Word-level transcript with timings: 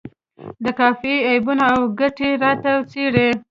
د 0.63 0.65
قافیې 0.79 1.17
عیبونه 1.27 1.65
او 1.73 1.81
ګټې 1.99 2.29
راته 2.43 2.71
څیړي. 2.91 3.29